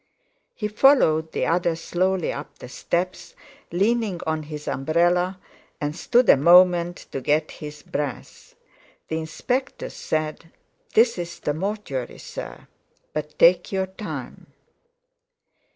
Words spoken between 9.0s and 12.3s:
The Inspector said: "This is the mortuary,